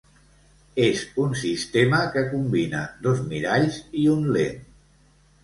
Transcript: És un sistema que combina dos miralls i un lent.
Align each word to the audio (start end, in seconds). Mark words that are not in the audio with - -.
És 0.85 1.03
un 1.23 1.35
sistema 1.41 1.99
que 2.15 2.23
combina 2.31 2.81
dos 3.09 3.23
miralls 3.35 3.79
i 4.07 4.09
un 4.17 4.27
lent. 4.39 4.59